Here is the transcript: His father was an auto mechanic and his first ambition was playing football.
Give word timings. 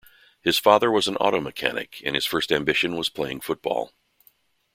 His 0.41 0.57
father 0.57 0.89
was 0.89 1.07
an 1.07 1.15
auto 1.17 1.39
mechanic 1.39 2.01
and 2.03 2.15
his 2.15 2.25
first 2.25 2.51
ambition 2.51 2.95
was 2.95 3.07
playing 3.07 3.41
football. 3.41 3.93